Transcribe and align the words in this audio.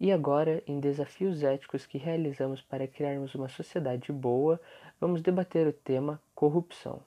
E 0.00 0.12
agora, 0.12 0.62
em 0.66 0.80
desafios 0.80 1.42
éticos 1.42 1.86
que 1.86 1.98
realizamos 1.98 2.60
para 2.60 2.86
criarmos 2.86 3.34
uma 3.34 3.48
sociedade 3.48 4.12
boa, 4.12 4.60
vamos 5.00 5.22
debater 5.22 5.66
o 5.66 5.72
tema 5.72 6.20
corrupção. 6.34 7.00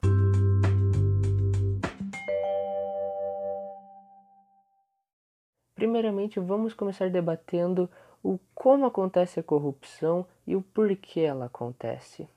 Primeiramente, 5.76 6.40
vamos 6.40 6.74
começar 6.74 7.10
debatendo 7.10 7.90
o 8.24 8.40
como 8.56 8.86
acontece 8.86 9.40
a 9.40 9.44
corrupção 9.44 10.26
e 10.46 10.56
o 10.56 10.62
porquê 10.62 11.22
ela 11.22 11.46
acontece. 11.46 12.28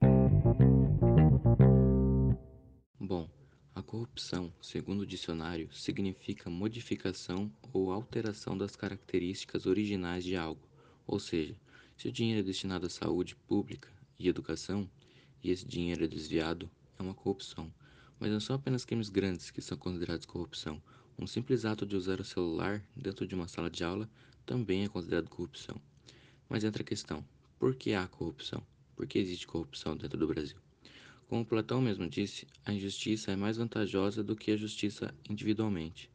Corrupção, 3.90 4.52
segundo 4.62 5.00
o 5.00 5.06
dicionário, 5.06 5.68
significa 5.74 6.48
modificação 6.48 7.50
ou 7.72 7.90
alteração 7.90 8.56
das 8.56 8.76
características 8.76 9.66
originais 9.66 10.22
de 10.22 10.36
algo. 10.36 10.62
Ou 11.04 11.18
seja, 11.18 11.56
se 11.96 12.06
o 12.06 12.12
dinheiro 12.12 12.38
é 12.38 12.42
destinado 12.44 12.86
à 12.86 12.88
saúde 12.88 13.34
pública 13.34 13.88
e 14.16 14.28
educação, 14.28 14.88
e 15.42 15.50
esse 15.50 15.66
dinheiro 15.66 16.04
é 16.04 16.06
desviado, 16.06 16.70
é 17.00 17.02
uma 17.02 17.14
corrupção. 17.14 17.74
Mas 18.20 18.30
não 18.30 18.38
são 18.38 18.54
apenas 18.54 18.84
crimes 18.84 19.08
grandes 19.08 19.50
que 19.50 19.60
são 19.60 19.76
considerados 19.76 20.24
corrupção. 20.24 20.80
Um 21.18 21.26
simples 21.26 21.64
ato 21.64 21.84
de 21.84 21.96
usar 21.96 22.20
o 22.20 22.24
celular 22.24 22.86
dentro 22.94 23.26
de 23.26 23.34
uma 23.34 23.48
sala 23.48 23.68
de 23.68 23.82
aula 23.82 24.08
também 24.46 24.84
é 24.84 24.88
considerado 24.88 25.28
corrupção. 25.28 25.82
Mas 26.48 26.62
entra 26.62 26.84
a 26.84 26.86
questão: 26.86 27.24
por 27.58 27.74
que 27.74 27.92
há 27.92 28.06
corrupção? 28.06 28.64
Por 28.94 29.08
que 29.08 29.18
existe 29.18 29.48
corrupção 29.48 29.96
dentro 29.96 30.16
do 30.16 30.28
Brasil? 30.28 30.69
Como 31.30 31.46
Platão 31.46 31.80
mesmo 31.80 32.08
disse, 32.08 32.44
a 32.66 32.72
injustiça 32.72 33.30
é 33.30 33.36
mais 33.36 33.56
vantajosa 33.56 34.20
do 34.20 34.34
que 34.34 34.50
a 34.50 34.56
justiça 34.56 35.14
individualmente, 35.28 36.10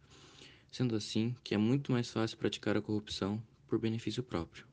sendo 0.69 0.93
assim 0.93 1.33
que 1.41 1.55
é 1.55 1.57
muito 1.57 1.93
mais 1.93 2.11
fácil 2.11 2.37
praticar 2.37 2.75
a 2.75 2.81
corrupção 2.81 3.41
por 3.65 3.79
benefício 3.79 4.21
próprio. 4.21 4.67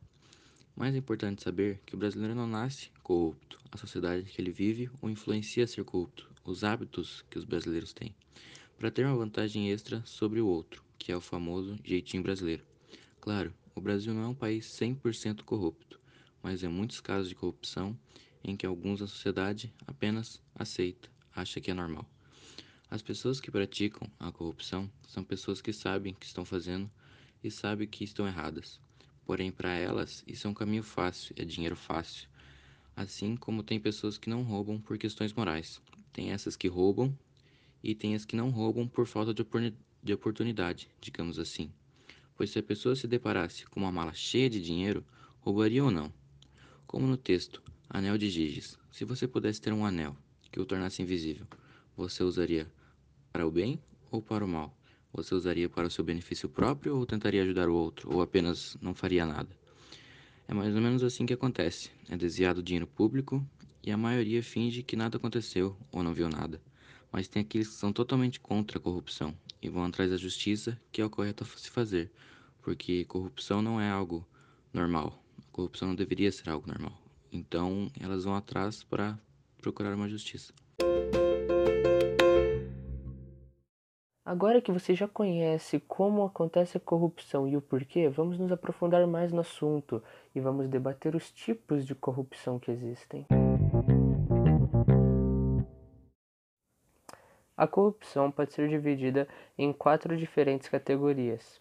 Mais 0.74 0.96
importante 0.96 1.44
saber 1.44 1.80
que 1.86 1.94
o 1.94 1.96
brasileiro 1.96 2.34
não 2.34 2.48
nasce 2.48 2.90
corrupto, 3.04 3.60
a 3.70 3.76
sociedade 3.76 4.24
que 4.24 4.42
ele 4.42 4.50
vive 4.50 4.90
o 5.00 5.08
influencia 5.08 5.62
a 5.62 5.66
ser 5.68 5.84
corrupto, 5.84 6.28
os 6.44 6.64
hábitos 6.64 7.24
que 7.30 7.38
os 7.38 7.44
brasileiros 7.44 7.92
têm, 7.92 8.12
para 8.76 8.90
ter 8.90 9.06
uma 9.06 9.14
vantagem 9.14 9.70
extra 9.70 10.02
sobre 10.04 10.40
o 10.40 10.48
outro, 10.48 10.82
que 10.98 11.12
é 11.12 11.16
o 11.16 11.20
famoso 11.20 11.78
jeitinho 11.84 12.24
brasileiro. 12.24 12.64
Claro, 13.20 13.54
o 13.76 13.80
Brasil 13.80 14.12
não 14.12 14.24
é 14.24 14.26
um 14.26 14.34
país 14.34 14.66
100% 14.66 15.44
corrupto, 15.44 16.00
mas 16.42 16.64
em 16.64 16.68
muitos 16.68 17.00
casos 17.00 17.28
de 17.28 17.36
corrupção 17.36 17.96
em 18.44 18.56
que 18.56 18.66
alguns 18.66 19.00
da 19.00 19.06
sociedade 19.06 19.72
apenas 19.86 20.40
aceita, 20.54 21.08
acha 21.34 21.60
que 21.60 21.70
é 21.70 21.74
normal. 21.74 22.06
As 22.90 23.00
pessoas 23.00 23.40
que 23.40 23.50
praticam 23.50 24.06
a 24.20 24.30
corrupção 24.30 24.90
são 25.08 25.24
pessoas 25.24 25.62
que 25.62 25.72
sabem 25.72 26.12
que 26.12 26.26
estão 26.26 26.44
fazendo 26.44 26.90
e 27.42 27.50
sabem 27.50 27.88
que 27.88 28.04
estão 28.04 28.26
erradas. 28.26 28.78
Porém, 29.24 29.50
para 29.50 29.70
elas, 29.70 30.22
isso 30.26 30.46
é 30.46 30.50
um 30.50 30.54
caminho 30.54 30.82
fácil, 30.82 31.34
é 31.38 31.44
dinheiro 31.44 31.76
fácil. 31.76 32.28
Assim 32.94 33.36
como 33.36 33.62
tem 33.62 33.80
pessoas 33.80 34.18
que 34.18 34.28
não 34.28 34.42
roubam 34.42 34.78
por 34.78 34.98
questões 34.98 35.32
morais. 35.32 35.80
Tem 36.12 36.32
essas 36.32 36.56
que 36.56 36.68
roubam 36.68 37.16
e 37.82 37.94
tem 37.94 38.14
as 38.14 38.24
que 38.24 38.36
não 38.36 38.50
roubam 38.50 38.86
por 38.86 39.06
falta 39.06 39.32
de 39.32 40.12
oportunidade, 40.12 40.90
digamos 41.00 41.38
assim. 41.38 41.72
Pois 42.36 42.50
se 42.50 42.58
a 42.58 42.62
pessoa 42.62 42.94
se 42.94 43.06
deparasse 43.06 43.64
com 43.66 43.80
uma 43.80 43.92
mala 43.92 44.12
cheia 44.12 44.50
de 44.50 44.60
dinheiro, 44.60 45.02
roubaria 45.40 45.82
ou 45.82 45.90
não? 45.90 46.12
Como 46.86 47.06
no 47.06 47.16
texto, 47.16 47.62
Anel 47.94 48.16
de 48.16 48.30
Giges. 48.30 48.78
Se 48.90 49.04
você 49.04 49.28
pudesse 49.28 49.60
ter 49.60 49.70
um 49.70 49.84
anel 49.84 50.16
que 50.50 50.58
o 50.58 50.64
tornasse 50.64 51.02
invisível, 51.02 51.46
você 51.94 52.24
usaria 52.24 52.66
para 53.30 53.46
o 53.46 53.50
bem 53.50 53.78
ou 54.10 54.22
para 54.22 54.42
o 54.42 54.48
mal? 54.48 54.74
Você 55.12 55.34
usaria 55.34 55.68
para 55.68 55.88
o 55.88 55.90
seu 55.90 56.02
benefício 56.02 56.48
próprio 56.48 56.96
ou 56.96 57.04
tentaria 57.04 57.42
ajudar 57.42 57.68
o 57.68 57.74
outro, 57.74 58.10
ou 58.10 58.22
apenas 58.22 58.78
não 58.80 58.94
faria 58.94 59.26
nada? 59.26 59.54
É 60.48 60.54
mais 60.54 60.74
ou 60.74 60.80
menos 60.80 61.04
assim 61.04 61.26
que 61.26 61.34
acontece. 61.34 61.90
É 62.08 62.16
desviado 62.16 62.62
dinheiro 62.62 62.86
público 62.86 63.46
e 63.82 63.92
a 63.92 63.96
maioria 63.98 64.42
finge 64.42 64.82
que 64.82 64.96
nada 64.96 65.18
aconteceu 65.18 65.76
ou 65.92 66.02
não 66.02 66.14
viu 66.14 66.30
nada. 66.30 66.62
Mas 67.12 67.28
tem 67.28 67.42
aqueles 67.42 67.68
que 67.68 67.74
são 67.74 67.92
totalmente 67.92 68.40
contra 68.40 68.78
a 68.78 68.80
corrupção 68.80 69.36
e 69.60 69.68
vão 69.68 69.84
atrás 69.84 70.10
da 70.10 70.16
justiça, 70.16 70.80
que 70.90 71.02
é 71.02 71.04
o 71.04 71.10
correto 71.10 71.44
a 71.44 71.58
se 71.58 71.68
fazer, 71.68 72.10
porque 72.62 73.04
corrupção 73.04 73.60
não 73.60 73.78
é 73.78 73.90
algo 73.90 74.26
normal. 74.72 75.22
A 75.46 75.52
corrupção 75.52 75.88
não 75.88 75.94
deveria 75.94 76.32
ser 76.32 76.48
algo 76.48 76.66
normal. 76.66 77.01
Então, 77.32 77.90
elas 77.98 78.24
vão 78.24 78.36
atrás 78.36 78.84
para 78.84 79.18
procurar 79.56 79.94
uma 79.94 80.06
justiça. 80.06 80.52
Agora 84.22 84.60
que 84.60 84.70
você 84.70 84.94
já 84.94 85.08
conhece 85.08 85.80
como 85.80 86.24
acontece 86.24 86.76
a 86.76 86.80
corrupção 86.80 87.48
e 87.48 87.56
o 87.56 87.62
porquê, 87.62 88.08
vamos 88.08 88.38
nos 88.38 88.52
aprofundar 88.52 89.06
mais 89.06 89.32
no 89.32 89.40
assunto 89.40 90.02
e 90.34 90.40
vamos 90.40 90.68
debater 90.68 91.16
os 91.16 91.30
tipos 91.30 91.86
de 91.86 91.94
corrupção 91.94 92.58
que 92.58 92.70
existem. 92.70 93.26
A 97.56 97.66
corrupção 97.66 98.30
pode 98.30 98.52
ser 98.52 98.68
dividida 98.68 99.26
em 99.56 99.72
quatro 99.72 100.16
diferentes 100.16 100.68
categorias: 100.68 101.60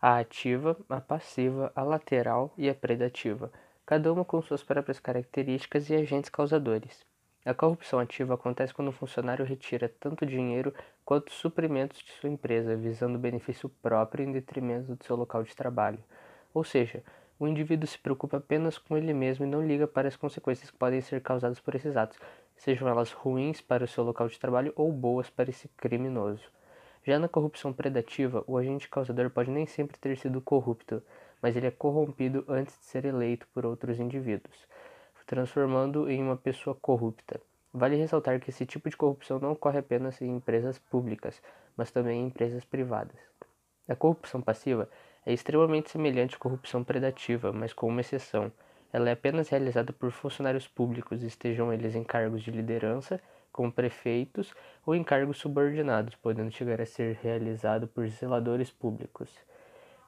a 0.00 0.18
ativa, 0.18 0.76
a 0.88 1.00
passiva, 1.00 1.72
a 1.74 1.82
lateral 1.82 2.52
e 2.56 2.68
a 2.68 2.74
predativa 2.74 3.50
cada 3.90 4.12
uma 4.12 4.24
com 4.24 4.40
suas 4.40 4.62
próprias 4.62 5.00
características 5.00 5.90
e 5.90 5.96
agentes 5.96 6.30
causadores. 6.30 7.04
A 7.44 7.52
corrupção 7.52 7.98
ativa 7.98 8.34
acontece 8.34 8.72
quando 8.72 8.86
um 8.86 8.92
funcionário 8.92 9.44
retira 9.44 9.92
tanto 9.98 10.24
dinheiro 10.24 10.72
quanto 11.04 11.32
suprimentos 11.32 11.98
de 11.98 12.12
sua 12.12 12.30
empresa, 12.30 12.76
visando 12.76 13.18
benefício 13.18 13.68
próprio 13.82 14.24
em 14.24 14.30
detrimento 14.30 14.94
do 14.94 15.04
seu 15.04 15.16
local 15.16 15.42
de 15.42 15.56
trabalho. 15.56 15.98
Ou 16.54 16.62
seja, 16.62 17.02
o 17.36 17.48
indivíduo 17.48 17.88
se 17.88 17.98
preocupa 17.98 18.36
apenas 18.36 18.78
com 18.78 18.96
ele 18.96 19.12
mesmo 19.12 19.44
e 19.44 19.48
não 19.48 19.66
liga 19.66 19.88
para 19.88 20.06
as 20.06 20.14
consequências 20.14 20.70
que 20.70 20.78
podem 20.78 21.00
ser 21.00 21.20
causadas 21.20 21.58
por 21.58 21.74
esses 21.74 21.96
atos, 21.96 22.16
sejam 22.54 22.86
elas 22.86 23.10
ruins 23.10 23.60
para 23.60 23.82
o 23.82 23.88
seu 23.88 24.04
local 24.04 24.28
de 24.28 24.38
trabalho 24.38 24.72
ou 24.76 24.92
boas 24.92 25.28
para 25.28 25.50
esse 25.50 25.66
criminoso. 25.76 26.48
Já 27.02 27.18
na 27.18 27.28
corrupção 27.28 27.72
predativa, 27.72 28.44
o 28.46 28.58
agente 28.58 28.88
causador 28.88 29.30
pode 29.30 29.50
nem 29.50 29.66
sempre 29.66 29.98
ter 29.98 30.16
sido 30.18 30.40
corrupto, 30.40 31.02
mas 31.40 31.56
ele 31.56 31.66
é 31.66 31.70
corrompido 31.70 32.44
antes 32.46 32.78
de 32.78 32.84
ser 32.84 33.04
eleito 33.06 33.46
por 33.54 33.64
outros 33.64 33.98
indivíduos, 33.98 34.66
transformando 35.26 36.10
em 36.10 36.22
uma 36.22 36.36
pessoa 36.36 36.74
corrupta. 36.74 37.40
Vale 37.72 37.96
ressaltar 37.96 38.40
que 38.40 38.50
esse 38.50 38.66
tipo 38.66 38.90
de 38.90 38.96
corrupção 38.96 39.38
não 39.38 39.52
ocorre 39.52 39.78
apenas 39.78 40.20
em 40.20 40.36
empresas 40.36 40.78
públicas, 40.78 41.40
mas 41.76 41.90
também 41.90 42.20
em 42.20 42.26
empresas 42.26 42.64
privadas. 42.64 43.16
A 43.88 43.94
corrupção 43.94 44.42
passiva 44.42 44.88
é 45.24 45.32
extremamente 45.32 45.90
semelhante 45.90 46.34
à 46.34 46.38
corrupção 46.38 46.82
predativa, 46.82 47.52
mas 47.52 47.72
com 47.72 47.86
uma 47.86 48.00
exceção. 48.00 48.52
Ela 48.92 49.10
é 49.10 49.12
apenas 49.12 49.48
realizada 49.48 49.92
por 49.92 50.10
funcionários 50.10 50.66
públicos, 50.66 51.22
estejam 51.22 51.72
eles 51.72 51.94
em 51.94 52.02
cargos 52.02 52.42
de 52.42 52.50
liderança, 52.50 53.20
como 53.52 53.72
prefeitos, 53.72 54.54
ou 54.84 54.94
em 54.94 55.04
cargos 55.04 55.38
subordinados, 55.38 56.14
podendo 56.14 56.50
chegar 56.50 56.80
a 56.80 56.86
ser 56.86 57.18
realizado 57.22 57.86
por 57.86 58.08
zeladores 58.08 58.70
públicos. 58.70 59.30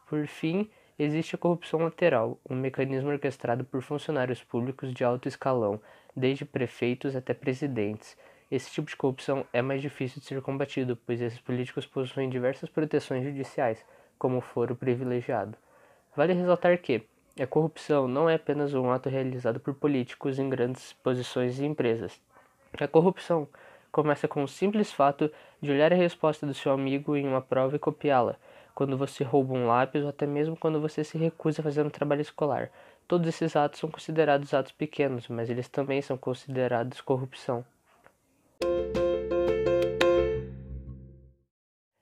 Por 0.06 0.26
fim, 0.26 0.70
Existe 0.98 1.34
a 1.34 1.38
corrupção 1.38 1.80
lateral, 1.80 2.38
um 2.48 2.54
mecanismo 2.54 3.10
orquestrado 3.10 3.64
por 3.64 3.82
funcionários 3.82 4.44
públicos 4.44 4.92
de 4.92 5.02
alto 5.02 5.26
escalão, 5.26 5.80
desde 6.14 6.44
prefeitos 6.44 7.16
até 7.16 7.32
presidentes. 7.32 8.16
Esse 8.50 8.70
tipo 8.70 8.88
de 8.88 8.96
corrupção 8.96 9.46
é 9.52 9.62
mais 9.62 9.80
difícil 9.80 10.20
de 10.20 10.26
ser 10.26 10.40
combatido, 10.42 10.96
pois 11.06 11.20
esses 11.20 11.40
políticos 11.40 11.86
possuem 11.86 12.28
diversas 12.28 12.68
proteções 12.68 13.24
judiciais, 13.24 13.84
como 14.18 14.36
o 14.36 14.42
foro 14.42 14.76
privilegiado. 14.76 15.56
Vale 16.14 16.34
ressaltar 16.34 16.78
que 16.78 17.02
a 17.40 17.46
corrupção 17.46 18.06
não 18.06 18.28
é 18.28 18.34
apenas 18.34 18.74
um 18.74 18.90
ato 18.90 19.08
realizado 19.08 19.58
por 19.58 19.74
políticos 19.74 20.38
em 20.38 20.48
grandes 20.48 20.92
posições 20.92 21.58
e 21.58 21.64
empresas. 21.64 22.20
A 22.80 22.88
corrupção 22.88 23.46
começa 23.92 24.26
com 24.26 24.42
o 24.42 24.48
simples 24.48 24.90
fato 24.90 25.30
de 25.60 25.70
olhar 25.70 25.92
a 25.92 25.96
resposta 25.96 26.46
do 26.46 26.54
seu 26.54 26.72
amigo 26.72 27.14
em 27.16 27.28
uma 27.28 27.42
prova 27.42 27.76
e 27.76 27.78
copiá-la 27.78 28.36
quando 28.74 28.96
você 28.96 29.22
rouba 29.22 29.52
um 29.52 29.66
lápis 29.66 30.02
ou 30.02 30.08
até 30.08 30.26
mesmo 30.26 30.56
quando 30.56 30.80
você 30.80 31.04
se 31.04 31.18
recusa 31.18 31.60
a 31.60 31.62
fazer 31.62 31.84
um 31.84 31.90
trabalho 31.90 32.22
escolar. 32.22 32.70
Todos 33.06 33.28
esses 33.28 33.54
atos 33.54 33.78
são 33.78 33.90
considerados 33.90 34.54
atos 34.54 34.72
pequenos, 34.72 35.28
mas 35.28 35.50
eles 35.50 35.68
também 35.68 36.00
são 36.00 36.16
considerados 36.16 37.00
corrupção. 37.00 37.64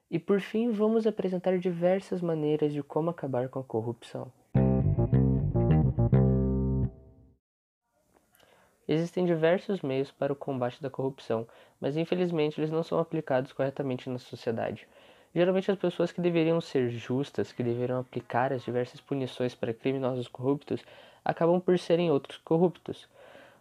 E 0.08 0.18
por 0.18 0.40
fim, 0.40 0.70
vamos 0.70 1.06
apresentar 1.06 1.58
diversas 1.58 2.20
maneiras 2.20 2.72
de 2.72 2.82
como 2.82 3.10
acabar 3.10 3.48
com 3.48 3.58
a 3.58 3.64
corrupção. 3.64 4.30
Existem 8.92 9.24
diversos 9.24 9.82
meios 9.82 10.10
para 10.10 10.32
o 10.32 10.36
combate 10.36 10.82
da 10.82 10.90
corrupção, 10.90 11.46
mas 11.80 11.96
infelizmente 11.96 12.60
eles 12.60 12.72
não 12.72 12.82
são 12.82 12.98
aplicados 12.98 13.52
corretamente 13.52 14.10
na 14.10 14.18
sociedade. 14.18 14.88
Geralmente 15.32 15.70
as 15.70 15.78
pessoas 15.78 16.10
que 16.10 16.20
deveriam 16.20 16.60
ser 16.60 16.90
justas, 16.90 17.52
que 17.52 17.62
deveriam 17.62 18.00
aplicar 18.00 18.52
as 18.52 18.64
diversas 18.64 19.00
punições 19.00 19.54
para 19.54 19.72
criminosos 19.72 20.26
corruptos, 20.26 20.82
acabam 21.24 21.60
por 21.60 21.78
serem 21.78 22.10
outros 22.10 22.38
corruptos. 22.38 23.08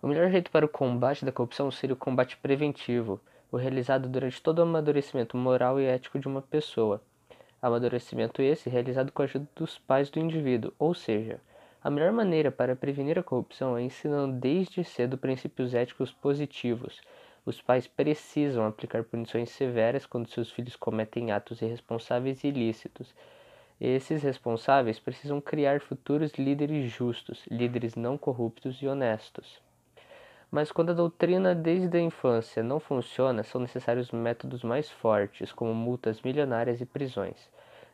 O 0.02 0.08
melhor 0.08 0.32
jeito 0.32 0.50
para 0.50 0.66
o 0.66 0.70
combate 0.70 1.24
da 1.24 1.32
corrupção 1.32 1.70
seria 1.70 1.94
o 1.94 2.00
combate 2.00 2.36
preventivo, 2.38 3.22
o 3.52 3.58
realizado 3.58 4.10
durante 4.10 4.42
todo 4.42 4.58
o 4.58 4.64
amadurecimento 4.64 5.38
moral 5.38 5.80
e 5.80 5.86
ético 5.86 6.18
de 6.18 6.28
uma 6.28 6.42
pessoa. 6.42 7.04
Amadurecimento 7.62 8.42
esse 8.42 8.68
realizado 8.68 9.12
com 9.12 9.22
a 9.22 9.26
ajuda 9.26 9.48
dos 9.56 9.78
pais 9.78 10.10
do 10.10 10.20
indivíduo, 10.20 10.74
ou 10.80 10.96
seja, 10.96 11.40
A 11.82 11.90
melhor 11.90 12.12
maneira 12.12 12.52
para 12.52 12.76
prevenir 12.76 13.18
a 13.18 13.24
corrupção 13.24 13.78
é 13.78 13.82
ensinando 13.82 14.38
desde 14.38 14.84
cedo 14.84 15.18
princípios 15.18 15.74
éticos 15.74 16.12
positivos. 16.12 17.00
Os 17.46 17.62
pais 17.62 17.88
precisam 17.88 18.66
aplicar 18.66 19.06
punições 19.06 19.50
severas 19.50 20.06
quando 20.06 20.28
seus 20.28 20.52
filhos 20.52 20.76
cometem 20.76 21.32
atos 21.32 21.62
irresponsáveis 21.62 22.44
e 22.44 22.48
ilícitos. 22.48 23.16
Esses 23.80 24.22
responsáveis 24.22 25.00
precisam 25.00 25.40
criar 25.40 25.80
futuros 25.80 26.34
líderes 26.34 26.92
justos, 26.92 27.46
líderes 27.50 27.96
não 27.96 28.18
corruptos 28.18 28.82
e 28.82 28.88
honestos. 28.88 29.62
Mas 30.52 30.74
quando 30.74 30.90
a 30.90 30.94
doutrina 30.94 31.56
desde 31.56 31.98
a 31.98 32.02
infância 32.02 32.62
não 32.62 32.82
funciona, 32.82 33.42
são 33.42 33.62
necessários 33.62 34.12
métodos 34.12 34.64
mais 34.64 34.92
fortes, 34.92 35.54
como 35.54 35.74
multas 35.74 36.22
milionárias 36.22 36.82
e 36.82 36.86
prisões. 36.86 37.50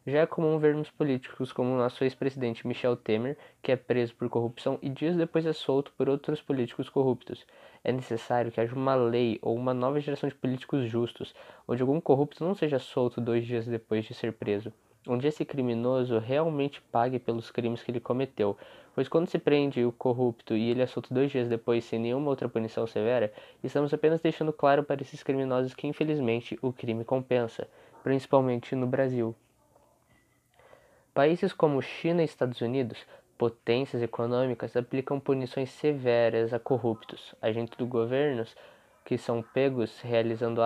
Já 0.08 0.20
é 0.20 0.26
comum 0.28 0.60
vermos 0.60 0.92
políticos 0.92 1.52
como 1.52 1.74
o 1.74 1.78
nosso 1.80 2.04
ex-presidente 2.04 2.68
Michel 2.68 2.96
Temer, 2.96 3.36
que 3.60 3.72
é 3.72 3.76
preso 3.76 4.14
por 4.14 4.30
corrupção 4.30 4.78
e 4.80 4.88
dias 4.88 5.16
depois 5.16 5.48
é 5.48 5.52
solto 5.52 5.92
por 5.98 6.08
outros 6.08 6.40
políticos 6.40 6.90
corruptos. 6.90 7.44
É 7.84 7.92
necessário 7.92 8.52
que 8.52 8.62
haja 8.62 8.76
uma 8.76 8.94
lei 8.94 9.40
ou 9.42 9.56
uma 9.56 9.74
nova 9.74 10.00
geração 10.00 10.30
de 10.30 10.36
políticos 10.36 10.88
justos, 10.88 11.34
onde 11.68 11.82
algum 11.82 12.00
corrupto 12.00 12.44
não 12.44 12.54
seja 12.54 12.78
solto 12.78 13.20
dois 13.20 13.48
dias 13.48 13.66
depois 13.66 14.06
de 14.06 14.14
ser 14.14 14.34
preso, 14.34 14.72
onde 15.08 15.28
esse 15.28 15.44
criminoso 15.44 16.20
realmente 16.20 16.80
pague 16.92 17.18
pelos 17.18 17.50
crimes 17.50 17.82
que 17.82 17.90
ele 17.90 18.00
cometeu, 18.00 18.56
pois 18.94 19.08
quando 19.08 19.28
se 19.28 19.40
prende 19.40 19.84
o 19.84 19.92
corrupto 19.92 20.56
e 20.56 20.70
ele 20.70 20.84
é 20.84 20.86
solto 20.86 21.16
dois 21.16 21.32
dias 21.32 21.50
depois 21.50 21.84
sem 21.84 21.98
nenhuma 21.98 22.30
outra 22.30 22.48
punição 22.48 22.86
severa, 22.86 23.34
estamos 23.64 23.92
apenas 23.92 24.22
deixando 24.22 24.54
claro 24.54 24.84
para 24.84 25.02
esses 25.02 25.24
criminosos 25.24 25.74
que 25.74 25.88
infelizmente 25.88 26.60
o 26.62 26.72
crime 26.72 27.04
compensa, 27.04 27.68
principalmente 28.04 28.76
no 28.76 28.86
Brasil. 28.86 29.36
Países 31.16 31.54
como 31.54 31.82
China 31.82 32.22
e 32.22 32.26
Estados 32.26 32.60
Unidos, 32.60 33.08
potências 33.38 34.02
econômicas, 34.04 34.76
aplicam 34.76 35.18
punições 35.18 35.70
severas 35.70 36.54
a 36.54 36.60
corruptos, 36.60 37.34
agentes 37.42 37.78
do 37.78 37.88
governo 37.88 38.46
que 39.06 39.18
são 39.18 39.42
pegos 39.42 40.02
realizando 40.02 40.60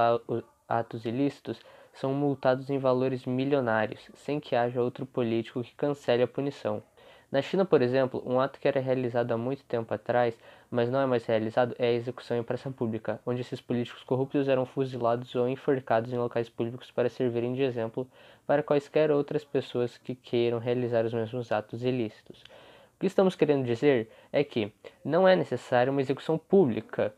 atos 0.67 1.05
ilícitos 1.05 1.61
são 1.93 2.15
multados 2.15 2.71
em 2.71 2.79
valores 2.79 3.27
milionários, 3.27 4.09
sem 4.15 4.39
que 4.39 4.55
haja 4.55 4.81
outro 4.81 5.05
político 5.05 5.61
que 5.61 5.75
cancele 5.75 6.23
a 6.23 6.27
punição. 6.27 6.81
Na 7.31 7.43
China, 7.43 7.63
por 7.63 7.83
exemplo, 7.83 8.23
um 8.25 8.39
ato 8.39 8.59
que 8.59 8.67
era 8.67 8.79
realizado 8.79 9.31
há 9.31 9.37
muito 9.37 9.63
tempo 9.63 9.93
atrás, 9.93 10.35
mas 10.71 10.89
não 10.89 10.99
é 10.99 11.05
mais 11.05 11.25
realizado, 11.25 11.75
é 11.77 11.89
a 11.89 11.93
execução 11.93 12.35
em 12.35 12.41
praça 12.41 12.71
pública, 12.71 13.21
onde 13.23 13.41
esses 13.41 13.61
políticos 13.61 14.03
corruptos 14.03 14.47
eram 14.47 14.65
fuzilados 14.65 15.35
ou 15.35 15.47
enforcados 15.47 16.11
em 16.11 16.17
locais 16.17 16.49
públicos 16.49 16.89
para 16.89 17.07
servirem 17.07 17.53
de 17.53 17.61
exemplo 17.61 18.07
para 18.47 18.63
quaisquer 18.63 19.11
outras 19.11 19.45
pessoas 19.45 19.95
que 19.95 20.15
queiram 20.15 20.57
realizar 20.57 21.05
os 21.05 21.13
mesmos 21.13 21.51
atos 21.51 21.83
ilícitos. 21.83 22.41
O 22.41 22.99
que 22.99 23.05
estamos 23.05 23.35
querendo 23.35 23.63
dizer 23.63 24.09
é 24.33 24.43
que 24.43 24.73
não 25.05 25.27
é 25.27 25.35
necessária 25.35 25.91
uma 25.91 26.01
execução 26.01 26.35
pública, 26.35 27.13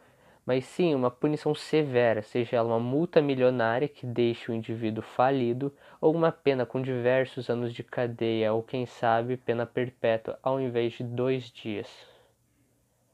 mas 0.46 0.66
sim 0.66 0.94
uma 0.96 1.12
punição 1.12 1.56
severa, 1.56 2.22
seja 2.22 2.58
ela 2.58 2.68
uma 2.68 2.80
multa 2.80 3.22
milionária 3.22 3.88
que 3.88 4.06
deixe 4.06 4.52
o 4.52 4.54
indivíduo 4.54 5.04
falido, 5.04 5.74
ou 6.00 6.14
uma 6.14 6.32
pena 6.32 6.66
com 6.66 6.82
diversos 6.82 7.50
anos 7.50 7.74
de 7.74 7.84
cadeia, 7.84 8.54
ou 8.54 8.64
quem 8.64 8.86
sabe 8.86 9.38
pena 9.38 9.66
perpétua, 9.66 10.40
ao 10.44 10.60
invés 10.60 10.94
de 10.94 11.04
dois 11.04 11.52
dias. 11.52 12.11